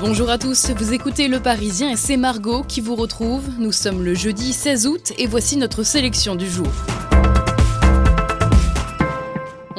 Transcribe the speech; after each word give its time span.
Bonjour 0.00 0.30
à 0.30 0.38
tous, 0.38 0.70
vous 0.70 0.92
écoutez 0.92 1.26
Le 1.26 1.40
Parisien 1.40 1.90
et 1.90 1.96
c'est 1.96 2.16
Margot 2.16 2.62
qui 2.62 2.80
vous 2.80 2.94
retrouve. 2.94 3.42
Nous 3.58 3.72
sommes 3.72 4.04
le 4.04 4.14
jeudi 4.14 4.52
16 4.52 4.86
août 4.86 5.12
et 5.18 5.26
voici 5.26 5.56
notre 5.56 5.82
sélection 5.82 6.36
du 6.36 6.48
jour. 6.48 6.68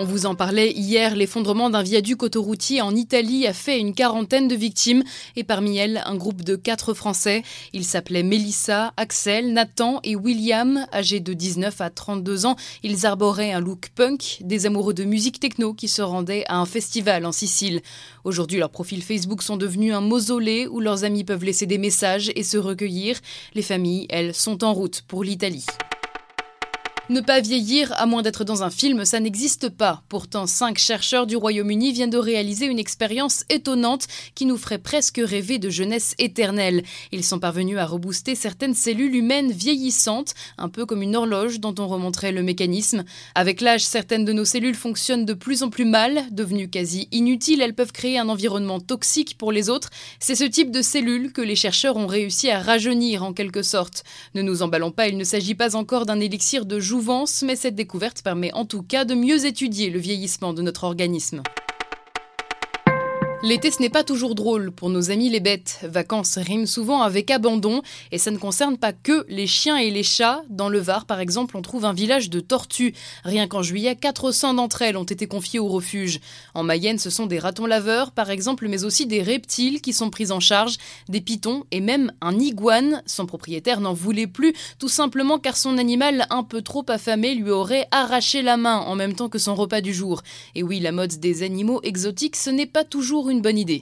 On 0.02 0.06
vous 0.06 0.26
en 0.26 0.34
parlait 0.34 0.72
hier, 0.72 1.14
l'effondrement 1.14 1.70
d'un 1.70 1.84
viaduc 1.84 2.24
autoroutier 2.24 2.82
en 2.82 2.96
Italie 2.96 3.46
a 3.46 3.52
fait 3.52 3.78
une 3.78 3.94
quarantaine 3.94 4.48
de 4.48 4.56
victimes 4.56 5.04
et 5.36 5.44
parmi 5.44 5.78
elles 5.78 6.02
un 6.06 6.16
groupe 6.16 6.42
de 6.42 6.56
quatre 6.56 6.94
Français. 6.94 7.44
Ils 7.74 7.84
s'appelaient 7.84 8.24
Mélissa, 8.24 8.94
Axel, 8.96 9.52
Nathan 9.52 10.00
et 10.06 10.16
William, 10.16 10.88
âgés 10.94 11.20
de 11.20 11.34
19 11.34 11.82
à 11.82 11.90
32 11.90 12.46
ans. 12.46 12.56
Ils 12.82 13.06
arboraient 13.06 13.52
un 13.52 13.60
look 13.60 13.90
punk, 13.94 14.38
des 14.40 14.66
amoureux 14.66 14.94
de 14.94 15.04
musique 15.04 15.42
techno 15.42 15.74
qui 15.74 15.90
se 15.90 16.02
rendaient 16.02 16.46
à 16.48 16.60
un 16.60 16.66
festival 16.66 17.26
en 17.26 17.34
Sicile. 17.34 17.82
Aujourd'hui, 18.24 18.60
leurs 18.60 18.70
profils 18.70 19.04
Facebook 19.04 19.44
sont 19.44 19.58
devenus 19.58 19.94
un 19.94 20.00
mausolée 20.00 20.66
où 20.66 20.80
leurs 20.80 21.04
amis 21.04 21.26
peuvent 21.26 21.44
laisser 21.44 21.66
des 21.66 21.78
messages 21.78 22.32
et 22.38 22.44
se 22.44 22.58
recueillir. 22.58 23.20
Les 23.54 23.64
familles, 23.64 24.06
elles, 24.10 24.34
sont 24.34 24.64
en 24.64 24.74
route 24.74 25.02
pour 25.10 25.26
l'Italie. 25.26 25.66
Ne 27.10 27.22
pas 27.22 27.42
vieillir 27.42 27.92
à 28.00 28.06
moins 28.06 28.22
d'être 28.22 28.44
dans 28.44 28.62
un 28.62 28.70
film, 28.70 29.04
ça 29.04 29.20
n'existe 29.20 29.70
pas. 29.70 30.04
Pourtant, 30.10 30.46
cinq 30.46 30.78
chercheurs 30.78 31.26
du 31.26 31.36
Royaume-Uni 31.36 31.92
viennent 31.92 32.12
de 32.12 32.20
réaliser 32.20 32.68
une 32.68 32.78
expérience 32.78 33.46
étonnante 33.50 34.06
qui 34.36 34.46
nous 34.46 34.58
ferait 34.58 34.78
presque 34.78 35.20
rêver 35.24 35.58
de 35.58 35.72
jeunesse 35.72 36.14
éternelle. 36.20 36.84
Ils 37.12 37.24
sont 37.24 37.40
parvenus 37.40 37.80
à 37.80 37.88
rebooster 37.88 38.36
certaines 38.36 38.76
cellules 38.76 39.16
humaines 39.16 39.52
vieillissantes, 39.52 40.36
un 40.60 40.70
peu 40.70 40.86
comme 40.86 41.02
une 41.02 41.16
horloge 41.16 41.60
dont 41.60 41.74
on 41.80 41.88
remonterait 41.88 42.32
le 42.32 42.44
mécanisme. 42.44 43.04
Avec 43.34 43.62
l'âge, 43.62 43.84
certaines 43.84 44.24
de 44.24 44.32
nos 44.32 44.46
cellules 44.46 44.76
fonctionnent 44.76 45.26
de 45.26 45.34
plus 45.34 45.64
en 45.64 45.72
plus 45.72 45.86
mal, 45.86 46.26
devenues 46.30 46.70
quasi 46.70 47.08
inutiles, 47.12 47.64
elles 47.64 47.74
peuvent 47.74 47.92
créer 47.92 48.20
un 48.20 48.30
environnement 48.30 48.80
toxique 48.80 49.36
pour 49.36 49.52
les 49.52 49.72
autres. 49.72 49.90
C'est 50.20 50.36
ce 50.36 50.44
type 50.44 50.70
de 50.70 50.84
cellules 50.84 51.34
que 51.34 51.42
les 51.42 51.56
chercheurs 51.56 51.98
ont 51.98 52.06
réussi 52.06 52.52
à 52.52 52.62
rajeunir 52.62 53.24
en 53.24 53.34
quelque 53.34 53.64
sorte. 53.64 54.04
Ne 54.36 54.44
nous 54.44 54.62
emballons 54.62 54.92
pas, 54.92 55.08
il 55.08 55.18
ne 55.18 55.24
s'agit 55.24 55.56
pas 55.56 55.76
encore 55.76 56.06
d'un 56.06 56.20
élixir 56.20 56.68
de 56.68 56.80
mais 57.44 57.56
cette 57.56 57.76
découverte 57.76 58.22
permet 58.22 58.54
en 58.54 58.66
tout 58.66 58.84
cas 58.84 59.06
de 59.06 59.16
mieux 59.16 59.46
étudier 59.46 59.90
le 59.90 60.00
vieillissement 60.00 60.54
de 60.54 60.62
notre 60.62 60.84
organisme. 60.84 61.42
L'été, 63.42 63.72
ce 63.72 63.82
n'est 63.82 63.90
pas 63.90 64.04
toujours 64.04 64.36
drôle 64.36 64.70
pour 64.70 64.90
nos 64.90 65.12
amis 65.12 65.30
les 65.30 65.40
bêtes. 65.40 65.80
Vacances 65.84 66.38
riment 66.38 66.66
souvent 66.66 67.02
avec 67.02 67.32
abandon 67.32 67.82
et 68.12 68.18
ça 68.18 68.32
ne 68.32 68.38
concerne 68.38 68.78
pas 68.78 68.92
que 68.92 69.26
les 69.30 69.48
chiens 69.48 69.78
et 69.78 69.92
les 69.92 70.04
chats. 70.04 70.42
Dans 70.50 70.68
le 70.68 70.80
Var, 70.80 71.06
par 71.06 71.22
exemple, 71.22 71.56
on 71.56 71.62
trouve 71.62 71.86
un 71.86 71.94
village 71.94 72.30
de 72.30 72.42
tortues. 72.42 72.94
Rien 73.24 73.48
qu'en 73.48 73.62
juillet, 73.62 73.96
400 73.96 74.56
d'entre 74.56 74.82
elles 74.82 74.98
ont 74.98 75.06
été 75.06 75.26
confiées 75.26 75.60
au 75.60 75.70
refuge. 75.70 76.20
En 76.54 76.64
Mayenne, 76.64 77.00
ce 77.00 77.10
sont 77.10 77.28
des 77.28 77.40
ratons 77.40 77.66
laveurs, 77.66 78.12
par 78.12 78.30
exemple, 78.30 78.68
mais 78.68 78.84
aussi 78.84 79.08
des 79.08 79.24
reptiles 79.24 79.80
qui 79.80 79.94
sont 79.94 80.10
pris 80.10 80.32
en 80.32 80.42
charge, 80.42 80.76
des 81.08 81.22
pitons 81.22 81.64
et 81.72 81.80
même 81.80 82.12
un 82.20 82.38
iguane. 82.38 83.02
Son 83.06 83.26
propriétaire 83.26 83.80
n'en 83.80 83.94
voulait 83.94 84.28
plus, 84.28 84.54
tout 84.80 84.90
simplement 84.90 85.40
car 85.40 85.56
son 85.56 85.78
animal, 85.78 86.28
un 86.30 86.44
peu 86.44 86.62
trop 86.62 86.84
affamé, 86.90 87.36
lui 87.36 87.52
aurait 87.52 87.88
arraché 87.92 88.42
la 88.42 88.58
main 88.58 88.80
en 88.80 88.96
même 88.96 89.16
temps 89.16 89.30
que 89.30 89.40
son 89.40 89.56
repas 89.56 89.80
du 89.80 89.94
jour. 89.94 90.24
Et 90.56 90.64
oui, 90.64 90.82
la 90.82 90.92
mode 90.92 91.22
des 91.22 91.44
animaux 91.44 91.80
exotiques, 91.84 92.36
ce 92.36 92.50
n'est 92.50 92.66
pas 92.66 92.84
une 93.30 93.42
bonne 93.42 93.58
idée. 93.58 93.82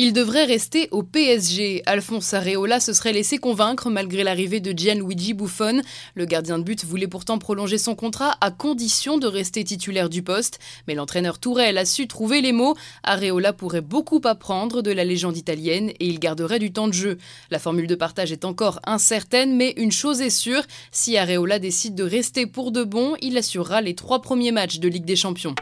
Il 0.00 0.12
devrait 0.12 0.44
rester 0.44 0.86
au 0.92 1.02
PSG. 1.02 1.82
Alphonse 1.84 2.32
Areola 2.32 2.78
se 2.78 2.92
serait 2.92 3.12
laissé 3.12 3.38
convaincre 3.38 3.90
malgré 3.90 4.22
l'arrivée 4.22 4.60
de 4.60 4.70
Gianluigi 4.70 5.34
Buffon. 5.34 5.82
Le 6.14 6.24
gardien 6.24 6.60
de 6.60 6.62
but 6.62 6.84
voulait 6.84 7.08
pourtant 7.08 7.38
prolonger 7.38 7.78
son 7.78 7.96
contrat 7.96 8.36
à 8.40 8.52
condition 8.52 9.18
de 9.18 9.26
rester 9.26 9.64
titulaire 9.64 10.08
du 10.08 10.22
poste. 10.22 10.60
Mais 10.86 10.94
l'entraîneur 10.94 11.40
Tourelle 11.40 11.78
a 11.78 11.84
su 11.84 12.06
trouver 12.06 12.42
les 12.42 12.52
mots. 12.52 12.76
Areola 13.02 13.52
pourrait 13.52 13.80
beaucoup 13.80 14.20
apprendre 14.22 14.82
de 14.82 14.92
la 14.92 15.04
légende 15.04 15.36
italienne 15.36 15.90
et 15.98 16.06
il 16.06 16.20
garderait 16.20 16.60
du 16.60 16.72
temps 16.72 16.86
de 16.86 16.92
jeu. 16.92 17.18
La 17.50 17.58
formule 17.58 17.88
de 17.88 17.96
partage 17.96 18.30
est 18.30 18.44
encore 18.44 18.78
incertaine, 18.84 19.56
mais 19.56 19.74
une 19.78 19.90
chose 19.90 20.20
est 20.20 20.30
sûre, 20.30 20.62
si 20.92 21.16
Areola 21.16 21.58
décide 21.58 21.96
de 21.96 22.04
rester 22.04 22.46
pour 22.46 22.70
de 22.70 22.84
bon, 22.84 23.16
il 23.20 23.36
assurera 23.36 23.80
les 23.80 23.96
trois 23.96 24.22
premiers 24.22 24.52
matchs 24.52 24.78
de 24.78 24.86
Ligue 24.86 25.06
des 25.06 25.16
Champions. 25.16 25.56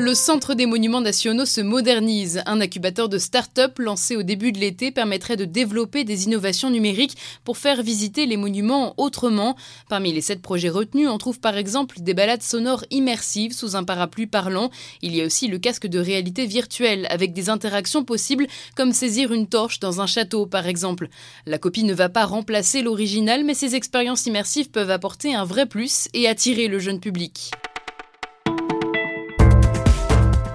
Le 0.00 0.14
Centre 0.14 0.54
des 0.54 0.66
Monuments 0.66 1.00
Nationaux 1.00 1.44
se 1.44 1.60
modernise. 1.60 2.40
Un 2.46 2.60
incubateur 2.60 3.08
de 3.08 3.18
start-up 3.18 3.80
lancé 3.80 4.14
au 4.14 4.22
début 4.22 4.52
de 4.52 4.60
l'été 4.60 4.92
permettrait 4.92 5.36
de 5.36 5.44
développer 5.44 6.04
des 6.04 6.26
innovations 6.26 6.70
numériques 6.70 7.16
pour 7.42 7.58
faire 7.58 7.82
visiter 7.82 8.24
les 8.26 8.36
monuments 8.36 8.94
autrement. 8.96 9.56
Parmi 9.88 10.12
les 10.12 10.20
sept 10.20 10.40
projets 10.40 10.68
retenus, 10.68 11.08
on 11.08 11.18
trouve 11.18 11.40
par 11.40 11.56
exemple 11.56 11.96
des 11.98 12.14
balades 12.14 12.44
sonores 12.44 12.84
immersives 12.92 13.52
sous 13.52 13.74
un 13.74 13.82
parapluie 13.82 14.28
parlant. 14.28 14.70
Il 15.02 15.16
y 15.16 15.20
a 15.20 15.26
aussi 15.26 15.48
le 15.48 15.58
casque 15.58 15.88
de 15.88 15.98
réalité 15.98 16.46
virtuelle 16.46 17.08
avec 17.10 17.32
des 17.32 17.50
interactions 17.50 18.04
possibles 18.04 18.46
comme 18.76 18.92
saisir 18.92 19.32
une 19.32 19.48
torche 19.48 19.80
dans 19.80 20.00
un 20.00 20.06
château 20.06 20.46
par 20.46 20.68
exemple. 20.68 21.08
La 21.44 21.58
copie 21.58 21.82
ne 21.82 21.92
va 21.92 22.08
pas 22.08 22.24
remplacer 22.24 22.82
l'original 22.82 23.42
mais 23.42 23.54
ces 23.54 23.74
expériences 23.74 24.26
immersives 24.26 24.70
peuvent 24.70 24.92
apporter 24.92 25.34
un 25.34 25.44
vrai 25.44 25.66
plus 25.66 26.06
et 26.14 26.28
attirer 26.28 26.68
le 26.68 26.78
jeune 26.78 27.00
public. 27.00 27.50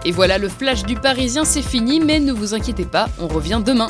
Et 0.05 0.11
voilà, 0.11 0.37
le 0.37 0.49
flash 0.49 0.83
du 0.83 0.95
Parisien, 0.95 1.45
c'est 1.45 1.61
fini, 1.61 1.99
mais 1.99 2.19
ne 2.19 2.33
vous 2.33 2.53
inquiétez 2.53 2.85
pas, 2.85 3.07
on 3.19 3.27
revient 3.27 3.61
demain. 3.65 3.87